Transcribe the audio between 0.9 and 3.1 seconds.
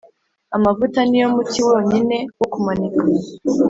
niyo muti wonyine wo kumanika